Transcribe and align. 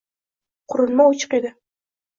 Qurilma 0.73 1.09
o`chiq 1.13 1.39
edi 1.41 1.57